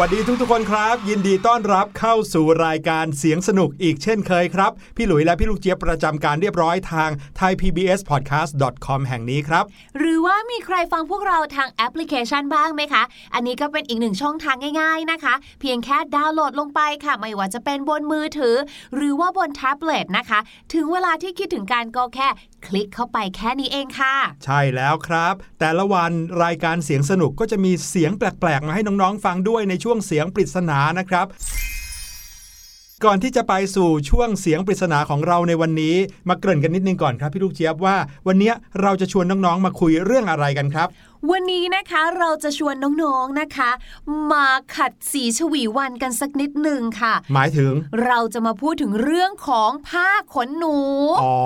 [0.00, 7.10] วัสดีทุกๆคนครับ ยินดีต้อนรับเข้าสู่รายการเสียงสนุกอีกเช่นเคยครับ พี่หลุยและพี่ลูกเจี๊ยบประจำการเรียบร้อยทาง
[7.40, 9.64] thaipbspodcast.com แห่งนี้ครับ
[9.98, 13.02] หรือว่ามีใครฟังพวกเราทางแอปพลิเคชันบ้างไหมคะ
[13.34, 18.56] อันนี้ก็เป็นอีกหนึ่งช่องทางง่ายๆนะคะ เพียงแค่ดาวน์โหลดลงไปค่ะ ไม่ว่าจะเป็นบนมือถือ
[18.94, 20.38] หรือว่าบนแท็บเล็ตนะคะ
[20.74, 22.28] ถึงเวลาที่คิดถึงการก็แค่
[22.66, 24.14] คลิกเข้าไปแค่นี้เองค่ะ
[24.44, 26.12] ใช่แล้วครับ แต่ละวัน
[26.44, 31.26] รายการเสียงสนุกก็จะมีเสียงแปลกๆ มาให้น้องๆ ฟังด้วยในช่วงเสียงปริศนานะครับ
[33.04, 35.96] ก่อนที่จะไปสู่ช่วงเสียงปริศนาของเราในวันนี้
[36.28, 37.96] มาเกริ่นกันนิดนึงก่อนครับพี่ลูกเจี๊ยบว่า
[38.26, 38.52] วันนี้
[38.82, 40.88] เราจะชวนน้องๆมาคุยเรื่องอะไรกันครับ
[41.30, 43.70] วันนี้นะคะเราจะชวนน้องๆนะคะ
[44.32, 44.46] มา
[44.76, 47.72] ขัดสีชวีวันกันสักนิดหนึ่งค่ะ หมายถึง
[48.04, 50.78] เราจะมาพูดถึงเรื่องของผ้าขนหนู
[51.22, 51.36] อ๋อ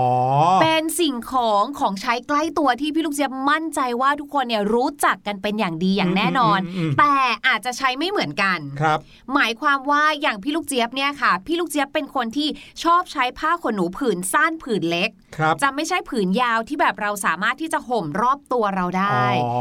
[0.60, 7.14] เป็นสิ่งของของใช้ใกล้ตัวที่พี่ลูกเจี๊ยบมั่นใจว่าทุกคนเนี่ยรู้จักกันเป็นอย่างดีอย่างแน่นอนอืมอืมอืมแต่
[7.46, 8.98] อาจจะใช้ไม่เหมือนกันครับ
[9.34, 12.48] หมายความว่าอย่างพี่ลูกเจี๊ยบเนี่ยค่ะ พี่ลูกเจี๊ยบเป็นคนที่
[12.84, 19.60] ชอบใช้ผ้าขนหนูผืนสั้นผืนเล็ก ครับจะไม่ใช่ผืนยาวที่แบบเราสามารถที่จะห่มรอบตัวเราได้อ๋อ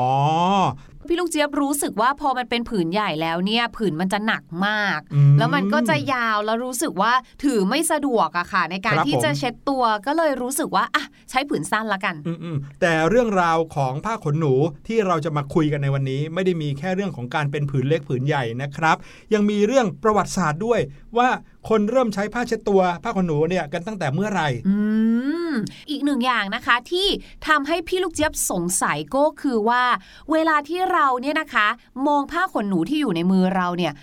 [1.10, 7.14] พี่ลูกเจี๊ยบรู้สึกว่าพอมันเป็นผืนใหญ่แล้วเนี่ย ผืนมันจะหนักมากอืมแล้วมันก็จะยาวแล้วรู้สึกว่า
[7.44, 14.54] ถือไม่สะดวกอะค่ะ ในการครับที่จะผมเช็ดตัวก็เลยรู้สึกว่าอะใช้ผืนสั้นละกันอืมๆแต่เรื่องราวของผ้าขนหนู
[14.88, 18.98] ที่เราจะมาคุยกันในวันนี้ ไม่ได้มีแค่เรื่องของการเป็นผืนเล็กผืนใหญ่นะครับ
[19.34, 20.80] ยังมีเรื่องประวัติศาสตร์ด้วย
[21.18, 21.30] ว่า
[21.70, 24.76] คนเริ่มใช้ผ้าเช็ดตัวผ้าขนหนูเนี่ยกันตั้งแต่เมื่อไหร่อื
[25.52, 25.54] ม
[25.92, 27.08] อีกหนึ่งอย่างนะคะที่
[27.48, 29.84] ทำให้พี่ลูกเจี๊ยบสงสัยก็คือว่า
[30.32, 31.68] เวลาที่เราเนี่ยนะคะ
[32.08, 33.94] มองผ้าขนหนูที่อยู่ในมือเราเนี่ย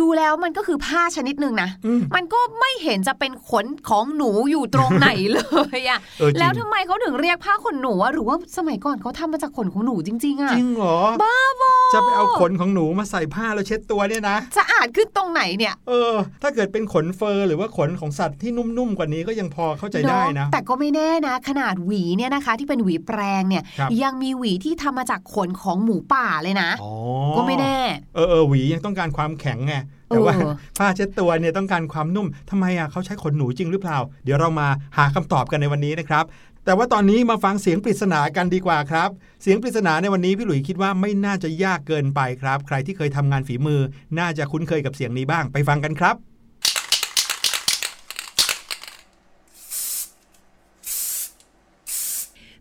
[0.00, 5.40] ดูแล้วมันก็คือผ้าชนิดหนึ่งนะอืมมันก็ไม่เห็นจะเป็นขนของหนูอยู่ตรงไหนเล
[5.78, 26.92] ยอะเออจริงแล้วทำไมเขาถึงเรียกผ้าขนหนูอะหรือว่าสมัยก่อนเขาทำมาจากขนของหนูจริง ๆอะจริงเหรอ บ้าบอจะไปเอาขนของหนูมาใส่ผ้าแล้วเช็ดตัวเนี่ยนะสะอา ดขึ้นตรงไหนเนี่ย เออ ถ้าเกิดเป็นขนเฟอร์หรือว่าขนของสัตว์ที่นุ่มๆกว่านี้ก็ยังพอเข้าใจได้นะเแต่ก็ไม่แน่นะ ขนาดหวีเนี่ยนะคะ ที่เป็นหวีแปรงเนี่ยครับยังมีหวีที่ทำมาจากขนของหมูป่าเลยนะอ๋อ
[27.36, 27.78] ก็ไม่แน่
[28.14, 29.76] เออเออหวียังต้องการความแข็งไง
[30.08, 36.24] แต่ว่าเออผ้าเช็ดตัวเนี่ยต้องการความนุ่มทำไมอะเขาใช้ขนหนูจริงหรือเปล่า เดี๋ยวเรามาหาคำตอบกันในวันนี้นะครับ
[36.66, 39.10] แต่ว่าตอนนี้มาฟังเสียงปริศนากันดีกว่าครับ
[39.42, 43.80] เสียงปริศนาในวันนี้พี่หลุยคิดว่าไม่น่าจะยากเกินไปครับ ใครที่เคยทำงานฝีมือ
[44.18, 46.16] น่าจะคุ้นเคยกับเสียงนี้บ้างไปฟังกันครับ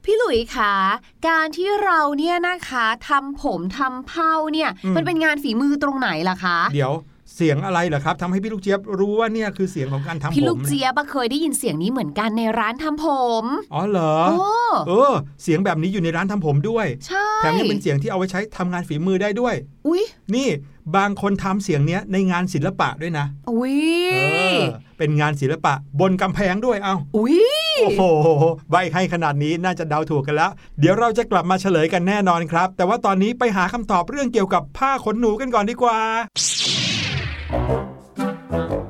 [0.04, 0.74] พี่หลุยคะ
[1.28, 6.94] การที่เราเนี่ยนะคะทำผมทำเผ้าเนี่ยอืมมันเป็นงานฝีมือตรงไหนล่ะคะ เดี๋ยว
[7.36, 13.08] เสียงอะไรเหรอครับทำให้พี่ลูกเจี๊ยบรู้ว่าเนี่ยคือเสียงของการทำผมพี่ลูกนี่เจี๊ยบอะเคยได้ยินเสียงนี้เหมือนกันในร้านทำผ
[13.44, 14.52] มอ๋อเหรอโอ้
[14.88, 19.56] เออ เสียงแบบนี้อยู่ในร้านทำผมด้วยใช่แถมยังเป็นเสียงที่เอาไว้ใช้ทำงานฝีมือได้ด้วย
[19.88, 20.04] อุ้ย
[20.36, 20.50] นี่
[20.96, 23.76] บางคนทำเสียงเนี้ยในงานศิลปะด้วยนะอุ้ย
[24.14, 24.18] เอ
[24.58, 24.62] อ
[24.98, 27.38] เป็นงานศิลปะบนกำแพงด้วยเอาอุ้ย
[27.81, 28.04] โอ้โห
[28.72, 35.98] ใบให้ขนาดนี้น่าจะเดาถูกกันแล้ว เดี๋ยวเราจะกลับมาเฉลยกันแน่นอนครับ แต่ว่าตอนนี้ไปหาคำตอบเรื่องเกี่ยวกับผ้าขนหนูกันก่อนดีกว่า
[37.47, 38.85] Thank you.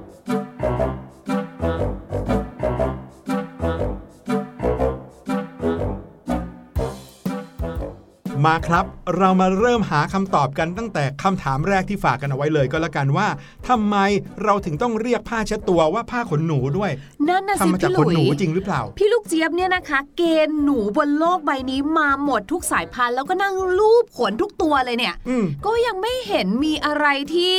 [8.45, 8.85] มาครับ
[9.17, 13.27] เรามาเริ่มหาคำตอบกันตั้งแต่คำถามแรกที่ฝากกันเอาไว้เลยก็แล้วกันว่า
[13.67, 13.95] ทำไม
[14.43, 16.91] เราถึงต้องเรียกผ้าเช็ดตัวว่าผ้าขนหนูด้วย
[17.29, 27.05] นั่นน่ะทำสิมาจากพี่หขลุนหนูยจริงหรือเปล่า พี่ลูกเจี๊ยบเนี่ยนะคะ เกณฑ์หนูบนโลกใบนี้มาหมดทุกสายพันธุ์แล้วก็นั่งรูปขนทุกตัวเลยเนี่ยอืมก็ยังไม่เห็นมีอะไร
[27.35, 27.55] ที่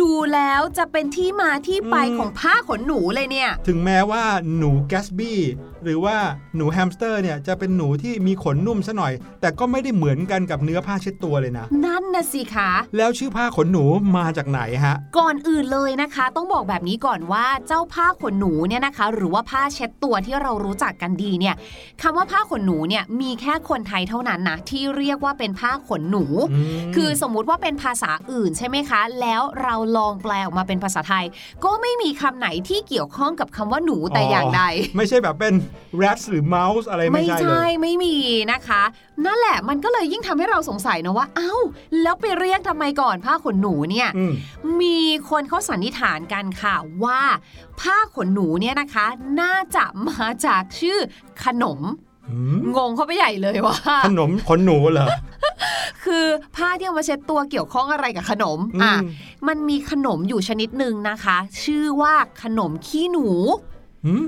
[0.00, 4.22] ดูแล้วจะเป็นที่มาที่ไปอืมของผ้าขนหนูเลยเนี่ย ถึงแม้ว่า
[4.58, 5.40] หนูแกสบี้
[5.84, 6.16] หรือว่า
[6.56, 13.84] หนูแฮมสเตอร์เนี่ยจะเป็นหนูที่มีขนนุ่มซะหน่อย แต่ก็ไม่ได้เหมือนกันกับเนื้อผ้าเช็ดตัวเลยนะ นั่นนะสิคะแล้วชื่อผ้าขนหนู
[14.16, 21.54] มาจากไหนฮะ ก่อนอื่นเลยนะคะ ต้องบอกแบบนี้ก่อนว่าเจ้าผ้าขนหนูเนี่ยนะคะ หรือว่าผ้าเช็ดตัวที่เรารู้จักกันดีเนี่ย
[22.02, 31.24] คำว่าผ้าขนหนูเนี่ยมีแค่คนไทยเท่านั้นนะที่เรียกว่าเป็นผ้าขนหนูอืมคือสมมุติว่าเป็นภาษาอื่นใช่ไหมคะ แล้วเราลองแปลออกมาเป็นภาษาไทย
[31.64, 34.62] ก็ไม่มีคำไหนที่เกี่ยวข้องกับคำว่าหนูแต่อย่างใด
[34.96, 35.54] ไม่ใช่แบบเป็น
[36.00, 38.16] rat หรือ mouse อะไรไม่ไม่ใช่เลใช่ยไม่มี
[38.52, 38.82] นะคะ
[39.26, 41.54] นั่นแหละมันก็เลยยิ่งทำให้เราสงสัยนะว่า เอ้า
[42.02, 44.32] แล้วไปเรียกทำไมก่อนผ้าขนหนูเนี่ยอืม
[44.80, 44.98] มี
[45.30, 46.74] คนเขาสันนิษฐานกันค่ะ
[47.04, 47.20] ว่า
[47.80, 49.06] ผ้าขนหนูเนี่ยนะคะ
[49.40, 50.98] น่าจะมาจากชื่อ
[51.44, 51.80] ขนม
[52.28, 55.06] อืมงงเข้าไปใหญ่เลยว่าขนมขนหนูเหรอ
[56.04, 58.94] คือผ้าที่เอามาเช็ดตัวเกี่ยวข้องอะไรกับขนมอืมอะ
[59.48, 63.28] มันมีขนมอยู่ชนิดหนึ่งนะคะ ชื่อว่าขนมขี้หนู
[64.06, 64.24] หืม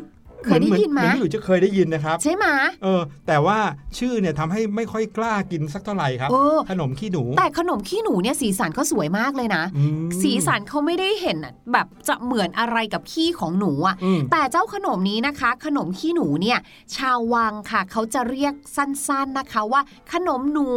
[0.46, 2.46] เคยได้ยินไหมเหมือนพี่หลุยจะเคยได้ยินนะครับ ใช่ไหม
[2.82, 3.58] เออ แต่ว่า
[3.98, 11.38] ชื่อเนี่ยทำให้ไม่ค่อยกล้ากินสักเท่าไหร่ครับเออขนมขี้หนู แต่ขนมขี้หนูเนี่ยสีสันก็สวยมากเลยนะอืมสีสันเขาไม่ได้เห็น
[11.72, 16.58] แบบจะเหมือนอะไรกับขี้ของหนูอะอืมแต่เจ้าขนมนี้นะคะ ขนมขี้หนูเนี่ย
[16.96, 19.80] ชาววังค่ะเขาจะเรียกสั้นๆนะคะว่า
[20.12, 20.70] ขนมหนู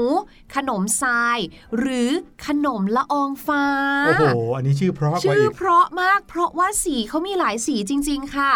[0.56, 1.38] ขนมทราย
[1.78, 2.10] หรือ
[2.46, 3.66] ขนมละอองฟ้า
[4.08, 8.52] โอ้โห อันนี้ชื่อเพราะกว่าชื่ออีกเพราะมาก เพราะว่าสีเขามีหลายสีจริง ๆ ค่ะ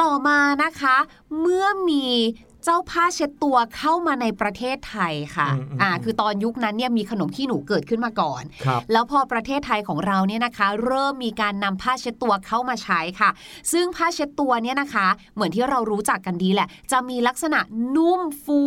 [0.00, 0.96] ต่อมานะคะ
[1.40, 2.04] เมื่อมี
[2.66, 13.30] เจ้าผ้าเช็ดตัวเข้ามาในประเทศไทยค่ะอืมอืมอ่า คือตอนยุคนั้นเนี่ยมีขนมขี้หนูเกิดขึ้นมาก่อนครับแล้วพอประเทศไทยของเราเนี่ยนะคะ เริ่มมีการนำผ้าเช็ดตัวเข้ามาใช้ค่ะ
[13.72, 17.60] ซึ่งผ้าเช็ดตัวเนี่ยนะคะ เหมือนที่เรารู้จักกันดีแหละ จะมีลักษณะ
[17.96, 18.62] นุ่มฟู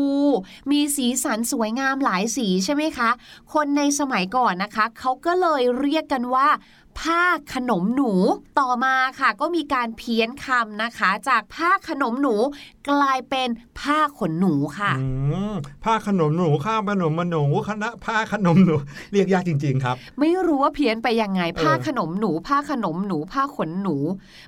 [0.72, 3.10] มีสีสันสวยงามหลายสีใช่ไหมคะ
[3.53, 6.48] คนในสมัยก่อนนะคะ เขาก็เลยเรียกกันว่า
[7.00, 7.22] ผ้า
[7.54, 8.12] ขนมหนู
[8.60, 12.36] ต่อมาค่ะ ก็มีการเพี้ยนคำนะคะ จากผ้าขนมหนู
[12.89, 13.50] กลายเป็น
[13.80, 15.06] ผ้าขนหนูค่ะอื
[15.51, 18.75] มผ้าขนมหนูข้าวขนมมะหนูคณะผ้าขนมหนู
[19.13, 23.96] เรียกยากจริง ๆ ครับ ไม่รู้ว่าเพี้ยนไปยังไงเออผ้าขนมหนู ผ้าขนมหนู ผ้าขนหนู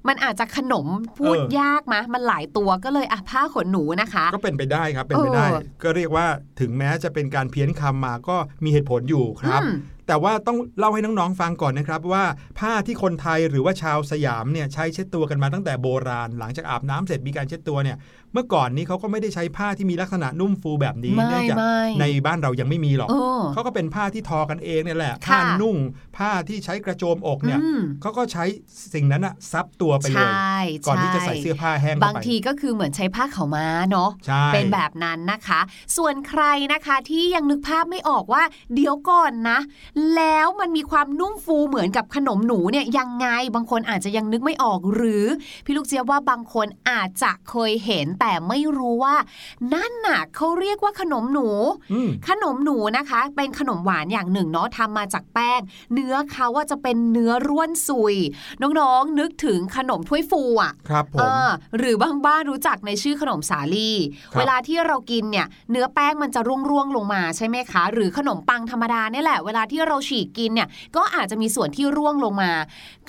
[0.07, 0.85] มันอาจจะขนม
[1.17, 6.25] พูดเออยากมะมันหลายตัวก็เลยอะผ้าขนหนูนะคะ ก็เป็นไปได้ครับเป็นไปได้เออก็เรียกว่า
[6.59, 9.75] ถึงแม้จะเป็นการเพี้ยนคำมาก็มีเหตุผลอยู่ครับอืม
[10.09, 12.23] แต่ว่าต้องเล่าให้น้องๆฟังก่อนนะครับว่า
[12.59, 17.97] ผ้าที่คนไทยหรือว่าชาวสยามเนี่ยใช้เช็ดตัวกันมาตั้งแต่โบราณ หลังจากอาบน้ำเสร็จมีการเช็ดตัวเนี่ย
[18.33, 25.77] เมื่อก่อนนี้เขาก็ไม่ได้ใช้ผ้าที่มีลักษณะนุ่มฟูแบบนี้ไม่เนื่องจากไม่ในบ้านเรายังไม่มีหรอกเออเขาก็เป็นผ้าที่ทอกันเองเนี่ยแหละค่ะผ้านุ่ง
[26.17, 28.43] ผ้าที่ใช้กระโจมอกเนี่ยอืมเขาก็ใช้
[28.93, 35.59] สิ่งนั้นอะซับตัวไปใชเลย่ก่อนที่จะใส่เสื้อผ้าแห้งเข้บางไปทีก็คือเหมือนใช้ผ้าขาวม้าเนาะใช่เป็นแบบนั้นนะคะ
[35.97, 36.43] ส่วนใคร
[36.73, 38.43] นะคะที่ยังนึกภาพไม่ออกว่า
[38.75, 39.59] เดี๋ยวก่อนนะ
[40.15, 45.25] แล้วมันมีความนุ่มฟูเหมือนกับขนมหนูเนี่ยยังไงบางคนอาจจะยังนึกไม่ออกหรือ
[45.65, 49.15] พี่ลูกเจี๊ยบว่าบางคนอาจจะเคยเห็นแต่ไม่รู้ว่า
[49.73, 51.47] นั่นน่ะเขาเรียกว่าขนมหนู
[51.93, 55.61] อืมขนมหนูนะคะ เป็นขนมหวานอย่างหนึ่งเนาะทำมาจากแป้ง
[55.93, 58.15] เนื้อเขาว่าจะเป็นเนื้อร่วนซุย
[58.61, 63.97] น้องๆนึกถึงขนมถ้วยฟูอะครับผเอมอหรือบางบ้านรู้จักในชื่อขนมสาลี่
[64.33, 72.51] ครับเวลาที่เรากินเนี่ย เนื้อแป้งมันจะร่วงๆลงมาใช่ไหมคะ หรือขนมปังธรรมดาเนี่ยแหละ เวลาที่เราฉีกกินเนี่ยก็อาจจะมีส่วนที่ร่วงลงมา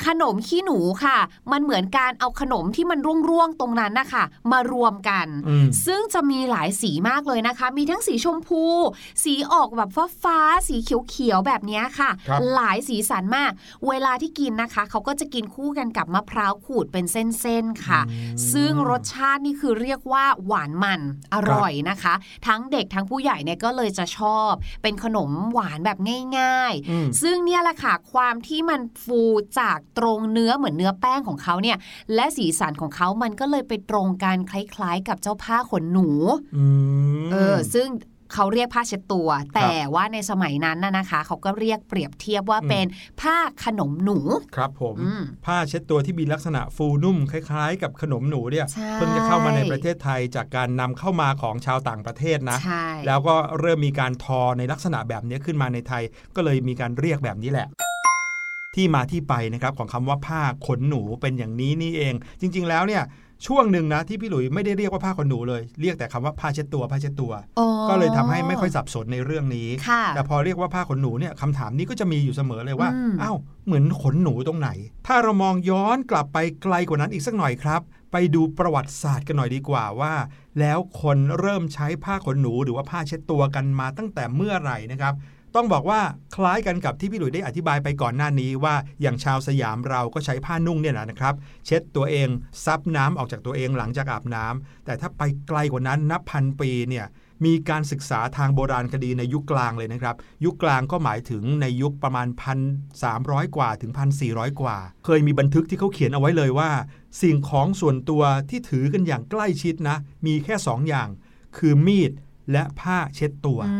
[0.07, 1.19] ขนมขี้หนูค่ะ
[1.53, 2.99] มันเหมือนการเอาขนมที่มัน
[3.31, 8.65] ร่วงๆตรงนั้นนะคะมารวมกันอืมซึ่งจะมีหลายสีมากเลยนะคะ มีทั้งสีชมพู
[9.25, 13.51] สีออกแบบฟ้าฟ้าๆสีเขียวๆแบบเนี้ยค่ะครับหลายสีสันมาก
[13.89, 18.01] เวลาที่กินนะคะ เขาก็จะกินคู่กันกับมะพร้าวขูดเป็นเส้นๆค่ะ
[18.53, 21.01] ซึ่งรสชาตินี่คือเรียกว่าหวานมัน
[21.35, 22.15] อร่อยนะคะ
[22.47, 24.51] ทั้งเด็กทั้งผู้ใหญ่เนี่ยก็เลยจะชอบ
[24.83, 25.99] เป็นขนมหวานแบบ
[26.39, 29.23] ง่ายอืมๆซึ่งเนี่ยแหละค่ะความที่มันฟู
[29.61, 31.77] จากตรงเนื้อเหมือนเนื้อแป้งของเขาเนี่ย
[32.15, 36.09] และสีสันของเขามันก็เลยไปตรงกันคล้ายๆกับเจ้าผ้าขนหนู
[36.57, 36.65] อื
[37.27, 37.89] มเออ ซึ่ง
[38.35, 42.87] เขาเรียกผ้าเช็ดตัว แต่ว่าในสมัยนั้นน่ะนะคะ เขาก็เรียกเปรียบเทียบว่าอืมเป็น
[43.21, 44.19] ผ้าขนมหนู
[44.57, 56.03] ครับผมอืมผ้าเช็ดตัวที่มีลักษณะฟูนุ่มคล้ายๆ กับขนมหนูเนี่ยใช่เพิ่งจะเข้ามาในประเทศไทยจากการนำเข้ามาของชาวต่างประเทศนะใช่แล้วก็เริ่มมีการทอในลักษณะแบบนี้ขึ้นมาในไทย
[56.37, 57.69] ก็เลยมีการเรียกแบบนี้แหละ
[58.75, 63.03] ที่มาที่ไปนะครับของคำว่าผ้าขนหนูเป็นอย่างนี้นี่เอง จริง ๆ แล้วเนี่ย
[63.47, 74.71] ช่วงหนึ่งนะที่พี่หลุยไม่ได้เรียกว่าผ้าขนหนูเลย เรียกแต่คำว่าผ้าเช็ดตัวผ้าเช็ดตัวอ๋อก็เลยทำให้ไม่ค่อยสับสนในเรื่องนี้ค่ะแต่พอเรียกว่าผ้าขนหนูเนี่ยคำถามนี้ก็จะมีอยู่เสมอเลยว่าอืมอ้าวเหมือนขนหนูตรงไหน
[75.07, 77.81] ถ้าเรามองย้อนกลับไปไกลกว่านั้นอีกสักหน่อยครับ
[78.13, 80.15] ไปดูประวัติศาสตร์กันหน่อยดีกว่าว่า
[80.61, 85.15] แล้วคนเริ่มใช้ผ้าขนหนูหรือว่าผ้าเช็ดตัวกันมาตั้งแต่เมื่อไหร่นะครับ
[85.55, 86.01] ต้องบอกว่า
[86.37, 91.35] คล้ายกันกับที่พี่หลุยได้อธิบายไปก่อนหน้านี้ว่าอย่างชาวสยามเราก็ใช้ผ้านุ่งเนี่ยนะครับ
[91.67, 92.29] เช็ดตัวเอง
[92.65, 97.07] ซับน้ำออกจากตัวเองหลังจากอาบน้ำแต่ถ้าไปไกลกว่านั้นนับพันปีเนี่ย
[97.47, 102.29] มีการศึกษาทางโบราณคดีในยุคกลางเลยนะครับ ยุคกลางก็หมายถึงในยุคประมาณ
[102.93, 103.93] 1,300 กว่าถึง
[104.27, 106.71] 1,400 กว่า เคยมีบันทึกที่เขาเขียนเอาไว้เลยว่า
[107.23, 111.09] สิ่งของส่วนตัวที่ถือกันอย่างใกล้ชิดนะ มีแค่ 2อย่าง
[111.57, 112.11] คือมีด
[112.53, 113.79] และผ้าเช็ดตัวอื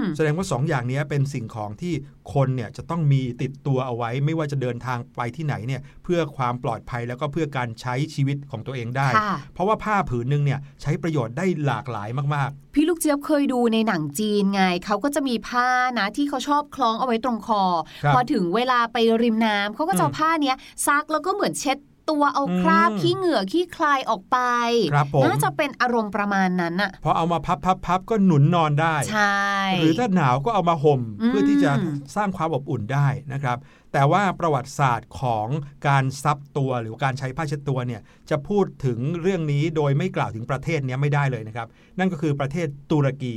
[0.00, 1.94] มแสดงว่า2อย่างนี้เป็นสิ่งของที่
[2.34, 17.62] คนเนี่ยจะต้องมีติดตัวเอาไว้ ไม่ว่าจะเดินทางไปที่ไหนเนี่ยเพื่อความปลอดภัยแล้วก็เพื่อการใช้ชีวิตของตัวเองได้ค่ะเพราะว่าผ้าผืนหนึ่งเนี่ยใช้ประโยชน์ได้หลากหลายมากพี่ลูกเจี๊ยบเคยดูในหนังจีนไงเขาก็จะมีผ้านะที่เขาชอบคล้องเอาไว้ตรงคอ
[18.04, 21.78] ครับพอถึงเวลาไปริมน้ำเขาก็จะเอาอืมผ้าเนี้ยซักแล้วก็เหมือนเช็ด
[22.10, 24.38] ตัวเอาคราบอืมขี้เหงื่อขี้คลายออกไป
[24.92, 29.42] ครับผมน่าจะเป็นอารมณ์ประมาณนั้นอะพอเอามาพับพับพับก็หนุนนอนได้ ใช่
[29.78, 31.72] หรือถ้าหนาวก็เอามาห่มอืมเพื่อที่จะ
[32.16, 33.58] สร้างความอบอุ่นได้นะครับ
[33.92, 35.46] แต่ว่าประวัติศาสตร์ของ
[35.88, 41.68] การซับตัวหรือการใช้ผ้าเช็ดตัวเนี่ยจะพูดถึงเรื่องนี้โดยไม่กล่าวถึงประเทศเนี้ยไม่ได้เลยนะครับ
[41.98, 43.34] นั่นก็คือประเทศตุรกี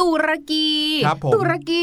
[0.00, 0.70] ตุรกี
[1.06, 1.82] ครับผมตุรกี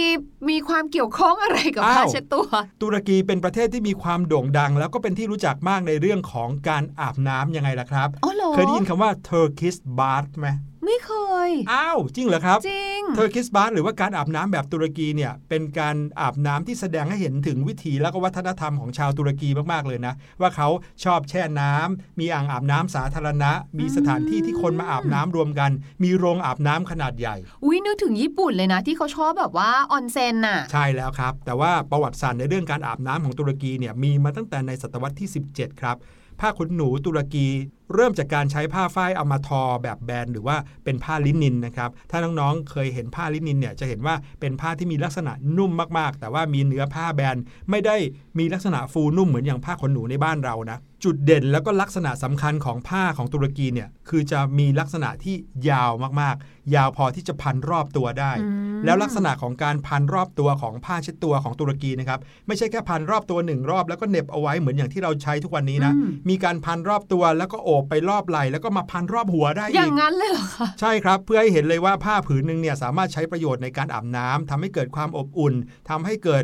[0.50, 2.46] มีความเกี่ยวข้องอะไรกับอ้าวผ้าเช็ดตัว
[2.82, 10.48] ตุรกีเป็นประเทศที่มีความโด่งดัง แล้วก็เป็นที่รู้จักมากในเรื่องของการอาบน้ำยังไงล่ะครับอ๋อเหรอเคยได้ยินคำว่า Turkish bath ไหม
[10.88, 11.12] ไม่เค
[11.48, 20.68] ย อ้าว จริงเหรอครับ จริง Turkish bath หรือว่าการอาบน้ำแบบตุรกีเนี่ย เป็นการอาบน้ำที่แสดงให้เห็นถึงวิถีแล้วก็วัฒนธรรมของชาวตุรกีมากๆเลยนะ ว่าเขา
[21.04, 25.72] ชอบแช่น้ำมีอ่างอาบน้ำสาธารณะ มีสถานที่ที่คนมาอาบน้ำรวมกัน
[26.04, 35.98] มีโรงอาบน้ำขนาดใหญ่ อุ้ยนึกถึงญี่ปุ่นเลยนะที่เขาชอบแบบว่าออนเซ็นน่ะ ใช่แล้วครับ แต่ว่าประวัติศาสตร์ในเรื่องการอาบน้ำของตุรกีเนี่ยมีมาตั้งแต่ในศตวรรษที่ 17 ครับ
[36.40, 37.48] ผ้าขนหนูตุรกี
[37.94, 47.38] เริ่มจากการใช้ผ้าฝ้ายเอามาทอแบบแบนหรือว่าเป็นผ้าลินินนะครับ ถ้าน้องๆเคยเห็นผ้าลินินเนี่ยจะเห็นว่าเป็นผ้าที่มีลักษณะนุ่มมากๆ แต่ว่ามีเนื้อผ้าแบน
[47.70, 47.96] ไม่ได้
[48.40, 55.36] มีลักษณะฟูนุ่มเหมือนอย่างผ้าขนหนูในบ้านเรานะ จุดเด่นแล้วก็ลักษณะสำคัญของผ้าของตุรกีเนี่ยคือจะมีลักษณะที่
[55.70, 58.48] ยาวมากๆ ยาวพอที่จะพันรอบตัวได้อื
[58.80, 75.54] มแล้วลักษณะของการพันรอบตัวของผ้าเช็ดตัวของตุรกีนะครับไม่ใช่แค่พันรอบตัวหนึ่งรอบแล้วก็เหน็บเอาไว้เหมือนอย่างที่เราใช้ทุกวันนี้นะอืมมีการพันรอบตัวแล้วก็โอบไปรอบไหล่แล้วก็มาพันรอบหัวได้ออีย่างกนั้นเลยเหรอคะใช่ครับเพื่อให้เห็นเลยว่าผ้าผืนหนึ่งเนี่ยสามารถใช้ประโยชน์ในการอาบน้ำทำให้เกิดความอบอุ่น
[75.90, 76.44] ทำให้เกิด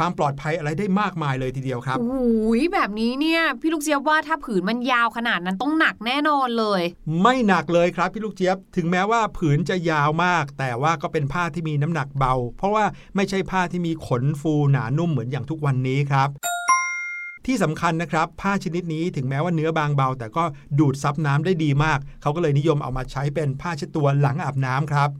[0.00, 6.82] ความปลอดภัยอะไรได้มากมายเลยทีเดียวครับโอ้ยแบบนี้เนี่ยพี่ลูกเจี๊ยบว่าถ้าผืนมันยาวขนาดนั้นต้องหนักแน่นอนเลย
[7.22, 12.84] ไม่หนักเลยครับพี่ลูกเจี๊ยบถึงแม้ว่าผืนจะยาวมาก แต่ว่าก็เป็นผ้าที่มีน้ำหนักเบา เพราะว่า
[13.16, 16.28] ไม่ใช่ผ้าที่มีขนฟูหนานุ่มเหมือนอย่างทุกวันนี้ครับ
[17.46, 20.44] ที่สำคัญนะครับ ผ้าชนิดนี้ถึงแม้ว่าเนื้อบางเบา แต่ก็
[20.78, 25.10] ดูดซับน้ำได้ดีมาก เขาก็เลยนิยมเอามาใช้เป็นผ้าเช็ดตัวหลังอาบน้ำครับ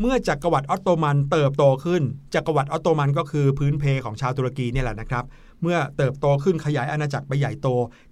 [0.00, 2.02] เมื่อจักรวรรดิออตโตมันเติบโตขึ้น
[2.34, 5.24] จักรวรรดิออตโตมันก็คือพื้นเพของชาวตุรกีเนี่ยแหละนะครับ
[5.62, 7.68] เมื่อเติบโตขึ้นขยายอาณาจักรไปใหญ่โต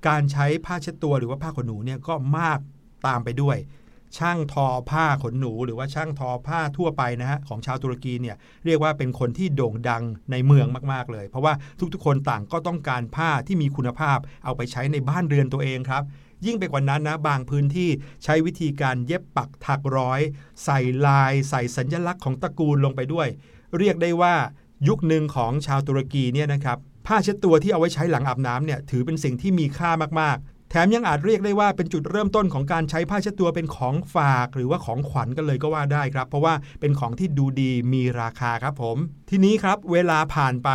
[0.08, 2.58] การใช้ผ้าเช็ดตัวหรือว่าผ้าขนหนูเนี่ยก็มาก
[3.06, 3.56] ตามไปด้วย
[4.18, 11.52] ช่างทอผ้าขนหนู หรือว่าช่างทอผ้าทั่วไปนะฮะของชาวตุรกีเนี่ยเรียกว่าเป็นคนที่โด่งดังในเมืองมากๆเลย เพราะว่า
[11.92, 16.02] ทุกๆคนต่างก็ต้องการผ้าที่มีคุณภาพเอาไปใช้ในบ้านเรือนตัวเองครับ
[16.46, 17.90] ยิ่งไปกว่านั้นนะบางพื้นที่
[18.24, 20.20] ใช้วิธีการเย็บปักถักร้อย
[20.64, 23.28] ใส่ลาย ใส่สัญลักษณ์ของตระกูลลงไปด้วย
[23.78, 24.34] เรียกได้ว่า
[24.88, 38.96] ยุคหนึ่งของชาวตุรกีเนี่ยนะครับผ้าเช็ดตัวที่เอาไว้ใช้หลังอาบน้ำเนี่ยถือเป็นสิ่งที่มีค่ามากๆ แถมยังอาจเรียกได้ว่าเป็นจุดเริ่มต้นของการใช้ผ้าเช็ดตัวเป็นของฝาก หรือว่าของขวัญกันเลยก็ว่าได้ครับ เพราะว่าเป็นของที่ดูดีมีราคาครับผม
[39.30, 40.68] ทีนี้ครับเวลาผ่านไป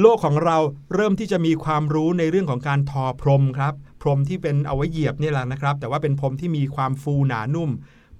[0.00, 0.56] โลกของเรา
[0.94, 7.70] เริ่มที่จะมีความรู้ในเรื่องของการทอพรมครับพรมที่เป็นเอาไว้เหยียบเนี่ยแหละนะครับ แต่ว่าเป็นพรมที่มีความฟูหนานุ่ม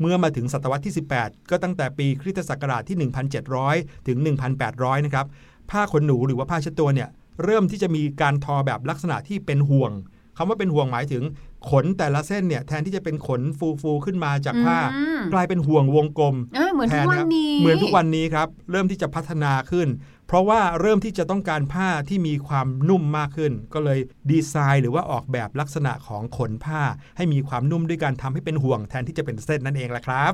[0.01, 3.11] เมื่อมาถึงศตวรรษที่ 18 ก็ตั้งแต่ปีคริสตศักราชที่
[3.53, 4.19] 1,700 ถึง
[4.63, 5.27] 1,800 นะครับ
[5.71, 7.09] ผ้าขนหนูหรือว่าผ้าเช็ดตัวเนี่ย
[7.45, 9.93] เริ่มที่จะมีการทอแบบลักษณะที่เป็นห่วง
[10.37, 11.23] คำว่าเป็นห่วงหมายถึง
[11.71, 13.43] ขนแต่ละเส้นเนี่ยแทนที่จะเป็นขน
[13.81, 19.89] ฟูๆขึ้นมาจากผ้าอืมกลายเป็นห่วงวงกลมอ่าเหมือนทุกวันแทะครับนี้เหมือนทุกวันนี้ครับ เริ่มที่จะพัฒนาขึ้น
[20.27, 23.99] เพราะว่าเริ่มที่จะต้องการผ้าที่มีความนุ่มมากขึ้น ก็เลย
[24.31, 26.83] ดีไซน์หรือว่าออกแบบลักษณะของขนผ้า
[27.17, 30.33] ให้มีความนุ่มด้วยการทำให้เป็นห่วงแทนที่จะเป็นเส้นนั่นเองแหละครับ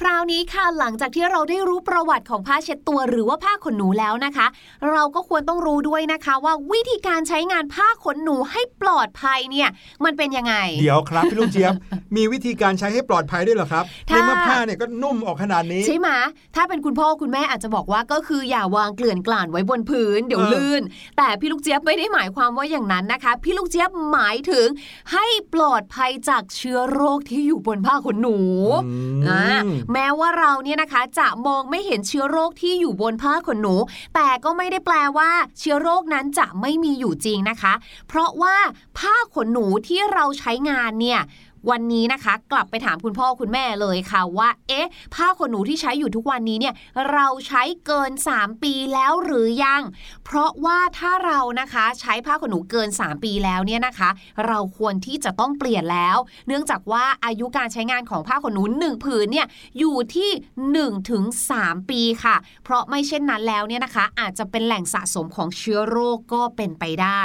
[0.00, 4.46] คราวนี้ค่ะหลังจากที่เราได้รู้ประวัติของผ้าเช็ดตัวหรือว่าผ้าขนหนูแล้วนะคะ
[4.90, 9.68] เราก็ควรต้องรู้ด้วยนะคะว่าวิธีการใช้งานผ้าขนหนูให้ปลอดภัยเนี่ย
[10.04, 11.72] มันเป็นยังไง เดี๋ยวครับพี่ลูกเจี๊ยบ
[12.16, 16.08] มีวิธีการใช้ให้ปลอดภัยด้วยเหรอครับในถ้าเมื่อผ้าเนี่ยก็นุ่มออกขนาดนี้ใช่ไหม
[16.54, 20.82] ถ้าเป็นคุณพ่อคุณแม่อาจจะบอกว่าก็คืออย่าวางเกลื่อนกล่านไว้บนพื้น เดี๋ยวเออลื่น
[21.18, 24.66] แต่พี่ลูกเจี๊ยบไม่ได้หมายความว่าอย่างนั้นนะคะ พี่ลูกเจี๊ยบหมายถึง
[25.12, 28.38] ให้ปลอดภัยจากเชื้อโรคที่อยู่บนผ้าขนหนู
[28.86, 28.94] อื
[29.28, 29.44] อ่า
[29.87, 33.76] มแม้ว่าเราเนี่ยนะคะจะมองไม่เห็นเชื้อโรคที่อยู่บนผ้าขนหนู
[34.14, 37.72] แต่ก็ไม่ได้แปลว่าเชื้อโรคนั้นจะไม่มีอยู่จริงนะคะ
[38.08, 38.56] เพราะว่า
[38.98, 41.22] ผ้าขนหนูที่เราใช้งานเนี่ย
[41.70, 46.74] วันนี้นะคะ กลับไปถามคุณพ่อคุณแม่เลยค่ะว่า เอ๊ะ ผ้าขนหนูที่ใช้อยู่ทุกวันนี้เนี่ย
[47.12, 49.82] เราใช้เกิน 3 ปีแล้วหรือยัง
[50.30, 54.10] เพราะว่าถ้าเรานะคะใช้ผ้าขนหนูเกิน 3 ปีแล้วเนี่ยนะคะ
[54.46, 56.16] เราควรที่จะต้องเปลี่ยนแล้ว
[56.48, 59.46] เนื่องจากว่าอายุการใช้งานของผ้าขนหนู1ผืนเนี่ย
[59.78, 60.30] อยู่ที่
[60.72, 61.24] 1ถึง
[61.56, 67.22] 3ปีค่ะ เพราะไม่เช่นนั้นแล้วเนี่ยนะคะ อาจจะเป็นแหล่งสะสมของเชื้อโรคก็เป็นไปได้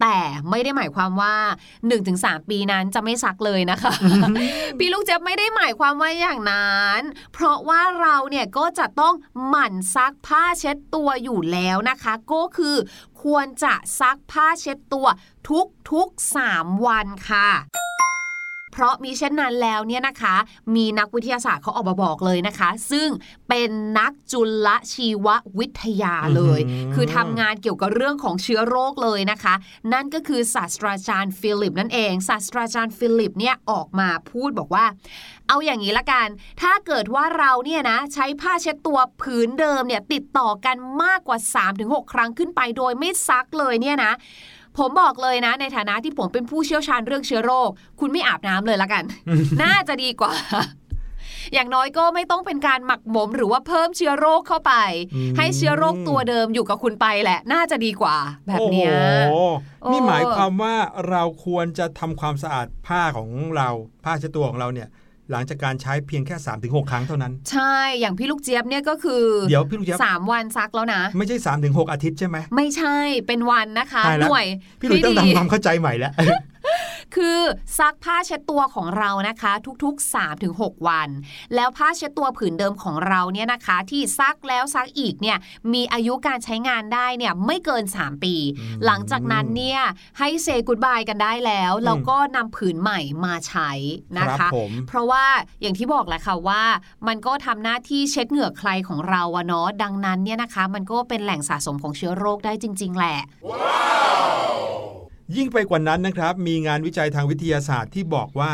[0.00, 0.18] แต่
[0.50, 1.34] ไม่ได้หมายความว่า
[1.92, 3.92] 1-3 ปีนั้นจะไม่ซักเลยนะคะ
[4.78, 7.00] พี่ลูกเจี๊ยบไม่ได้หมายความว่าอย่างนั้น
[7.34, 9.14] เพราะว่าเราเนี่ยก็จะต้อง
[9.48, 12.76] หมั่นซักผ้าเช็ดตัวอยู่แล้วนะคะก็ก็คือ
[13.22, 15.06] ควรจะซักผ้าเช็ดตัว
[15.50, 17.48] ทุกทุกๆ3 วันค่ะ
[18.72, 20.36] เพราะมิเช่นนั้นแล้วเนี่ยนะคะ
[20.74, 23.08] มีนักวิทยาศาสตร์เขาออกมาบอกเลยนะคะ ซึ่ง
[23.48, 25.26] เป็นนักจุลชีว
[25.58, 29.54] วิทยาเลยอืมคือทำงานเกี่ยวกับเรื่องของเชื้อโรคเลยนะคะ
[29.92, 34.84] นั่นก็คือศาสตราจารย์ฟิลิปนั่นเองศาสตราจารย์ฟิลิปเนี่ยออกมาพูดบอกว่า
[35.48, 36.26] เอาอย่างนี้ละกัน
[36.60, 41.38] ถ้าเกิดว่าเราเนี่ยนะใช้ผ้าเช็ดตัวผืนเดิมเนี่ยติดต่อกันมากกว่า
[41.76, 44.12] 3-6 ครั้งขึ้นไปโดยไม่ซักเลยเนี่ยนะ
[44.78, 49.04] ผมบอกเลยนะ ในฐานะที่ผมเป็นผู้เชี่ยวชาญเรื่องเชื้อโรค คุณไม่อาบน้ำเลยละกัน
[49.62, 50.32] น่าจะดีกว่า
[51.54, 54.74] อย่างน้อยก็ไม่ต้องเป็นการหมักหมมหรือว่าเพิ่มเชื้อโรคเข้าไป
[55.14, 58.98] อืมให้เชื้อโรคตัวเดิมอยู่กับคุณไปแหละ น่าจะดีกว่า แบบเนี้ยโอ้
[59.30, 59.34] โห
[59.82, 60.74] โอ้นี่หมายความว่า
[61.10, 63.68] เราควรจะทำความสะอาดผ้าของเรา
[64.04, 64.88] ผ้าเช็ดตัวของเราเนี่ย
[65.32, 74.46] หลังจากการใช้เพียงแค่ 3-6 ครั้งเท่านั้น ใช่ อย่างพี่ลูกเจี๊ยบเนี่ยก็คือเดี๋ยวพี่ลูกเจี๊ยบสามวันซักแล้วนะ ไม่ใช่3-6อาทิตย์ใช่ไหมไม่ใช่เป็นวันนะคะตายหแล้วน่วย
[74.80, 76.12] พี่หลุยต้องที่ดีทำความเข้าใจใหม่แล้ว
[77.14, 77.38] คือ
[77.78, 79.52] ซักผ้าเช็ดตัวของเรานะคะ
[79.84, 80.14] ทุกๆ
[80.46, 81.08] 3-6 วัน
[81.54, 85.38] แล้วผ้าเช็ดตัวผืนเดิมของเราเนี่ยนะคะ ที่ซักแล้วซักอีกเนี่ย
[85.72, 89.80] มีอายุการใช้งานได้เนี่ยไม่เกิน 3 ปีอืมหลังจากนั้นเนี่ย
[90.18, 93.70] ให้เซกูดบายกันได้แล้วแล้วก็นำผืนใหม่มาใช้
[94.18, 95.24] นะครัคะบผมเพราะว่า
[95.60, 96.62] อย่างที่บอกแหละค่ะว่า
[97.08, 103.18] มันก็ทำหน้าที่เช็ดเหงื่อใครของเราอะเนาะดังนั้นเนี่ยนะคะ มันก็เป็นแหล่งสะสมของเชื้อโรคได้จริง ๆ แหละ
[105.36, 108.52] ยิ่งไปกว่านั้นนะครับ มีงานวิจัยทางวิทยาศาสตร์ที่บอกว่า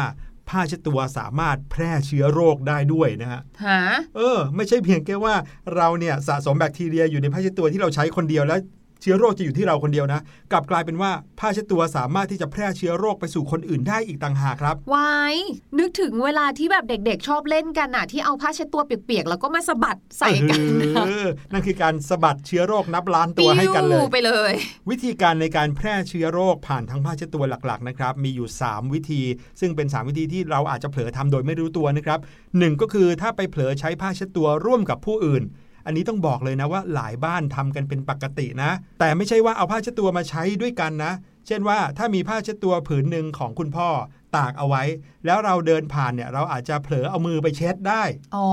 [0.49, 3.81] ผ้าเช็ดตัวสามารถแพร่เชื้อโรคได้ด้วยนะฮะหา
[4.17, 5.35] เออ ไม่ใช่เพียงแค่ว่า
[5.75, 8.61] เราเนี่ยสะสมแบคทีเรียอยู่ในผ้าเช็ดตัวที่เราใช้คนเดียวแล้ว
[9.01, 10.21] เชื้อโรคจะอยู่ที่เราคนเดียวนะ
[10.53, 15.37] กลับกลายเป็นว่าผ้าเช็ดตัวสามารถที่จะแพร่เชื้อโรคไปสู่คนอื่นได้อีกต่างหากครับวาย
[15.79, 24.53] นึกถึงเวลาที่แบบเด็กๆ ชอบเล่นกันน่ะ ที่เอาผ้าเช็ดตัวเปียกๆ แล้วก็มาสะบัดใส่กันนะเออนั่นคือการสะบัดเชื้อโรคนับล้านตัวให้กันเลยปิ้วไปเลย
[24.91, 29.23] วิธีการในการแพร่เชื้อโรคผ่านทางผ้าเช็ดตัวหลักๆนะครับมีอยู่ 3 วิธี
[29.61, 32.19] ซึ่งเป็น 3 วิธีที่เราอาจจะเผลอทำโดยไม่รู้ตัวนะครับ
[32.59, 35.45] หนึ่งก็คือถ้าไปเผลอใช้ผ้าเช็ดตัวร่วมกับผู้อื่น
[35.89, 38.71] อันนี้ต้องบอกเลยนะว่าหลายบ้านทำกันเป็นปกตินะ
[39.01, 41.13] แต่ไม่ใช่ว่าเอาผ้าเช็ดตัวมาใช้ด้วยกันนะ
[41.47, 43.89] เช่นว่าถ้ามีผ้าเช็ดตัวผืนหนึ่งของคุณพ่อ
[44.37, 44.83] ตากเอาไว้
[45.27, 48.03] แล้วเราเดินผ่านเนี่ยเราอาจจะเผลอเอามือไปเช็ดได้
[48.37, 48.49] อ๋อ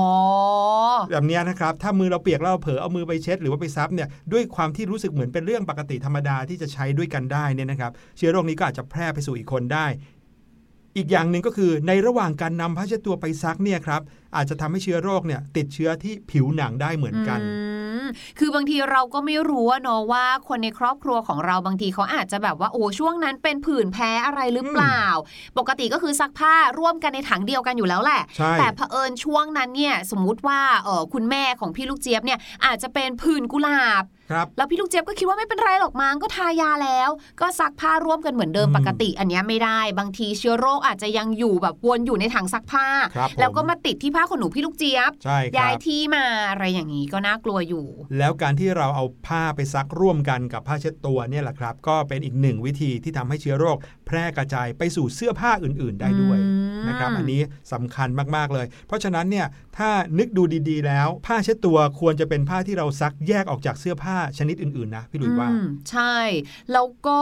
[1.10, 9.86] แบบเนี้ยนะครับ ถ้ามือเราเปียกแล้วเราเผลอเอามือไปเช็ด หรือว่าไปซับเนี่ยด้วยความที่รู้สึกเหมือนเป็นเรื่องปกติธรรมดาที่จะใช้ด้วยกันได้เนี่ยนะครับ เชื้อโรคนี้ก็อาจจะแพร่ไปสู่อีกคนได้
[10.96, 14.02] อีกอย่างหนึ่งก็คือในระหว่างการนำผ้าเช็ดตัวไปซักเนี่ยครับ
[14.36, 17.50] อาจจะทำให้เชื้อโรคเนี่ยติดเชื้อที่ผิวหนังได้เหมือนกันอื
[18.04, 18.06] ม
[18.38, 25.02] คือบางทีเราก็ไม่รู้อะเนาะว่าคนในครอบครัวของเราบางทีเขาอาจจะแบบว่าโอ้ช่วงนั้นเป็นผื่นแพ้อะไรหรือเปล่า
[25.58, 47.86] ปกติก็คือซักผ้าร่วมกันในถังเดียวกันอยู่แล้วแหละใช่แต่เผอิญช่วงนั้นเนี่ยสมมุติว่าเออคุณแม่ของพี่ลูกเจี๊ยบเนี่ยอาจจะเป็นผื่นกุหลาบครับแล้วพี่ลูกเจี๊ยบก็คิดว่าไม่เป็นไรหรอกมั้งก็ทายาแล้ว ก็ซักผ้าร่วมกันเหมือนเดิมอืมปกติ อันเนี้ยไม่ได้ บางทีเชื้อโรคอาจจะยังอยู่แบบวนอยู่ในถังซักผ้าครับผมแล้วก็มาติดที่ผ้าขนหนูพี่ลูกเจี๊ยบใช่คย้ารัยบที่มาอะไรอย่างนี้ก็น่ากลัวอยู่
[48.18, 56.50] แล้วการที่เราเอาผ้าไปซักร่วมกันกับผ้าเช็ดตัวเนี่ยแหละครับ ก็เป็นอีกหนึ่งวิธีที่ทำให้เชื้อโรค แพร่กระจายไปสู่เสื้อผ้าอื่น ๆ ได้ด้วยอื
[56.82, 59.46] มนะครับอันนี้สำคัญมากๆเลย เพราะฉะนั้นเนี่ย
[59.78, 66.16] ถ้านึกดูดีๆ แล้ว ผ้าเช็ดตัวควรจะเป็นผ้าที่เราซักแยกออกจากเสื้อผ้าชนิดอื่นๆนะพี่หลุยว่าอืมใช่
[66.72, 67.20] แล้วก็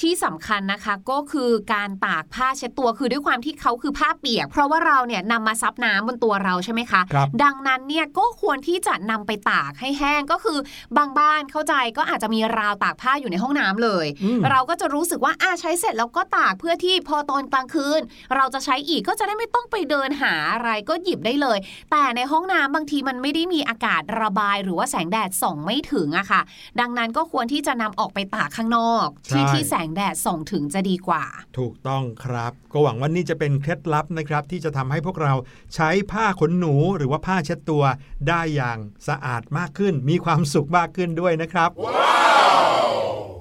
[0.00, 10.58] ที่สำคัญนะคะก็คือการตากผ้าเช็ดตัวคือด้วยความที่เขาคือผ้าเปียก เพราะว่าเราเนี่ยนำมาซับน้ำบนตัวเราใช่ไหมคะครับดังนั้นเนี่ยก็ควรที่จะนำไปตากให้แห้งก็คือ
[10.96, 18.00] บางบ้านเข้าใจก็อาจจะมีราวตากผ้าอยู่ในห้องน้ำเลยอืมเราก็จะรู้สึกว่าอ่าใช้เสร็จแล้วก็ตากเพื่อที่พอตอนกลางคืน
[18.36, 21.58] เราจะใช้อีกก็จะได้ไม่ต้องไปเดินหาอะไรก็หยิบได้เลย
[21.90, 26.40] แต่ในห้องน้ำบางทีมันไม่ได้มีอากาศระบายหรือว่าแสงแดดส่องไม่ถึงอะค่ะ
[26.80, 31.24] ดังนั้นก็ควรที่จะนำออกไปตากข้างนอก ที่ใช่ที่แสงแดดส่องถึงจะดีกว่า
[31.58, 35.32] ถูกต้องครับ ก็หวังว่านี่จะเป็นเคล็ดลับนะครับที่จะทำให้พวกเรา
[35.74, 37.82] ใช้ผ้าขนหนูหรือว่าผ้าเช็ดตัว
[38.28, 41.70] ได้อย่างสะอาดมากขึ้น มีความสุขมากขึ้นด้วยนะครับ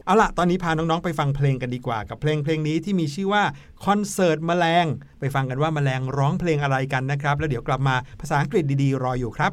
[0.05, 3.43] เอาล่ะ ตอนนี้พาน้อง ๆ ไปฟังเพลงกันดีกว่า กับเพลงเพลงนี้ที่มีชื่อว่า
[3.85, 4.85] คอนเสิร์ตแมลง
[5.19, 9.51] ไปฟังกันว่าแมลงร้องเพลงอะไรกันนะครับ แล้วเดี๋ยวกลับมาภาษาอังกฤษดี ๆ รออยู่ครับ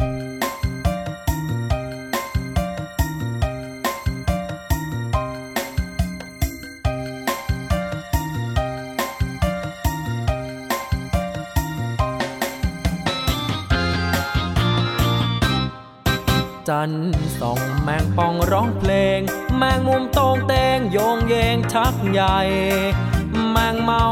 [22.11, 22.39] ใหญ่
[23.51, 24.05] แมงเม่า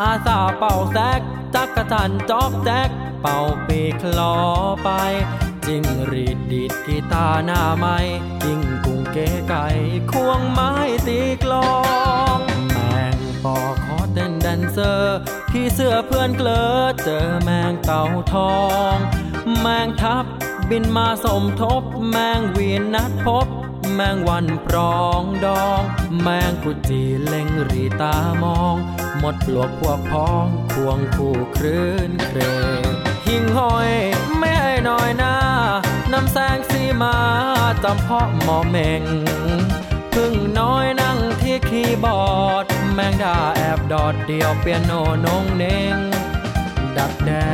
[0.00, 1.20] อาสาเป่าแซก
[1.54, 2.88] จักจั่นจอกแจ๊ก
[3.22, 4.36] เป่าปีกคลอ
[4.84, 4.90] ไป
[5.66, 7.96] จิ้งหรีดดีดกีตาร์หน้าไม้
[8.44, 9.66] ยิงกุ้งเก๋ไก๋
[10.10, 10.72] ควงไม้
[11.06, 11.72] ตีกลอ
[12.36, 12.38] ง
[12.72, 12.76] แม
[13.14, 16.64] งปอขอเต้น dancer ผีเสื้อเพื่อนเกลอ
[17.02, 18.02] เจอแมงเต่า
[18.32, 18.56] ทอ
[18.94, 18.96] ง
[19.60, 20.24] แมงทับ
[20.70, 23.46] บินมาสมทบ แมงเวียนนัดพบ
[23.94, 25.82] แมงวันปรองดอง
[26.22, 28.76] แมงกุจีเล็งรีตามอง
[29.18, 32.38] หมดปลวกพวกพ้องควงคู่คลื่นเคร
[32.80, 32.82] ง
[33.26, 33.90] หิ่งห้อย
[34.38, 35.36] ไม่ให้น้อยหน้า
[36.12, 37.16] นำแสงสีมา
[37.84, 39.02] จำเพาะหมอเมง
[40.14, 44.92] พึ่งน้อยนั่งที่คีย์บอร์ด แมงดาแอบดอดเดียวเปียโน
[45.24, 45.96] นงเนง
[46.96, 47.48] ดักแด้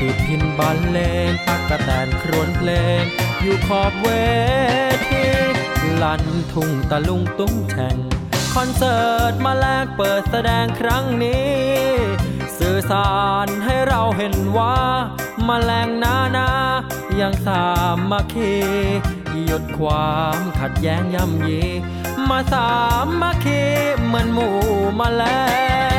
[0.00, 2.70] ดิดพินบันเลงตักกะแตนครวนเพล
[3.00, 3.02] ง
[3.42, 4.06] อยู่ขอบเว
[5.08, 5.15] ที
[6.02, 7.96] ลันทุ่งตะลุงตุ้งแช่ง
[8.54, 11.54] คอนเสิร์ตมาแลกเปิดแสดงครั้งนี้
[12.58, 13.12] สื่อสา
[13.44, 14.76] รให้เราเห็นว่า
[15.46, 16.48] มาแรงนานา
[17.20, 17.62] ยังสา
[18.10, 18.54] มัคคี
[19.46, 21.62] หยุดความขัดแย้งย่ำยี
[22.28, 22.68] มาสา
[23.20, 23.62] มัคคี
[24.04, 24.56] เหมือนหมู่
[24.98, 25.24] มาแล
[25.94, 25.95] ง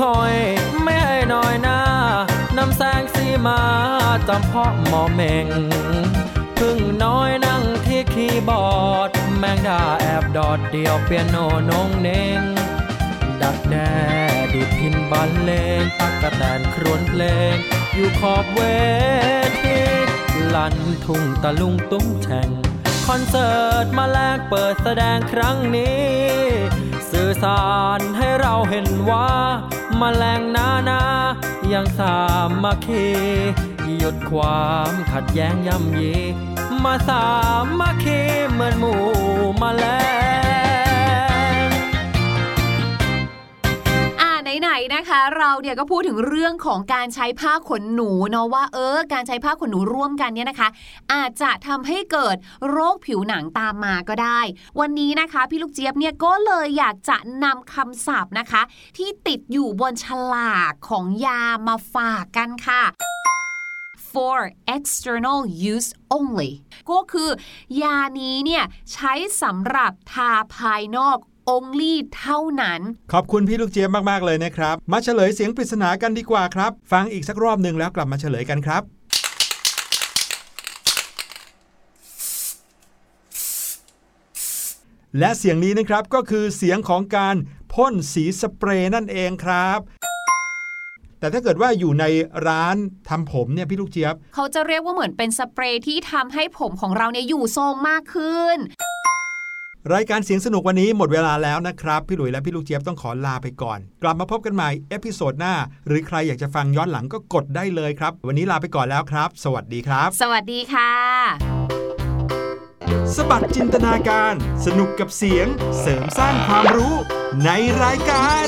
[0.00, 0.36] ห้อย
[0.82, 1.80] ไม่ให้น้อยหน้า
[2.56, 3.60] นำแสงสีมา
[4.28, 5.48] จำเพาะหมอเมง
[6.58, 11.36] พึ่งน้อยนั่งที่คีย์บอร์ด แมงดาแอบดอดเดียวเปียโน
[11.70, 12.08] นงเน
[12.38, 12.40] ง
[13.42, 13.92] ดักแด้
[14.52, 17.54] ดิดพินบันเลงตักกะแตนครวนเพลง
[17.94, 18.60] อยู่ขอบเว
[19.62, 19.78] ที
[20.54, 22.50] ลันทุ่งตะลุงตุ้งแช่ง
[23.06, 26.04] คอนเสิร์ตมาแลกเปิดแสดงครั้งนี้
[27.10, 27.64] สื่อสา
[27.98, 29.30] รให้เราเห็นว่า
[30.00, 31.00] มาแรงนานา
[31.72, 32.14] ยังสา
[32.62, 33.06] มัคคี
[33.98, 36.14] หยุดความขัดแย้งย่ำยี
[36.84, 37.24] มาสา
[37.80, 39.00] มัคคีเหมือนหมู่
[39.58, 39.84] แมาแล
[40.48, 40.49] ง
[44.60, 50.68] ไหนๆนะคะ เราเนี่ยก็พูดถึงเรื่องของการใช้ผ้าขนหนูเนาะว่าเออ การใช้ผ้าขนหนูร่วมกันเนี่ยนะคะ
[51.12, 52.36] อาจจะทำให้เกิด
[52.68, 54.40] โรคผิวหนังตามมาก็ได้
[54.80, 58.62] วันนี้นะคะพี่ลูกเจี๊ยบเนี่ยก็เลยอยากจะนำคำศัพท์นะคะ
[58.96, 62.84] ที่ติดอยู่บนฉลากของยามาฝากกันค่ะ
[64.12, 64.38] for
[64.76, 65.40] external
[65.72, 66.52] use only
[66.90, 67.28] ก็คือ
[67.82, 71.18] ยานี้เนี่ยใช้สำหรับทาภายนอก
[71.52, 72.80] only เท่านั้น
[73.12, 78.82] ขอบคุณพี่ลูกเจี๊ยบมากๆเลยนะครับ มาเฉลยเสียงปริศนากันดีกว่าครับ ฟังอีกสักรอบหนึ่งแล้วกลับมาเฉลยกันครับ
[85.18, 87.36] และเสียงนี้นะครับก็คือเสียงของการ
[87.72, 89.80] พ่นสีสเปรย์นั่นเองครับ
[91.18, 92.04] แต่ถ้าเกิดว่าอยู่ใน
[92.48, 92.76] ร้าน
[93.08, 98.58] ทำผมเนี่ยพี่ลูกเจี๊ยบ เขาจะเรียกว่าเหมือนเป็นสเปรย์ที่ทำให้ผมของเราเนี่ยอยู่ทรงมากขึ้น
[99.94, 105.54] รายการเสียงสนุกวันนี้หมดเวลาแล้วนะครับ พี่หลุยและพี่ลูกเจี๊ยบต้องขอลาไปก่อน กลับมาพบกันใหม่ episode หน้า
[105.86, 110.92] หรือใครอยากจะฟังย้อนหลังก็กดได้เลยครับ วันนี้ลาไปก่อนแล้วครับ สวัสดีครับ สวัสดีค่ะ
[113.16, 114.34] สบัดจินตนาการ
[114.66, 115.46] สนุกกับเสียง
[115.80, 116.94] เสริมสร้างความรู้
[117.44, 117.50] ใน
[117.82, 118.46] รายการ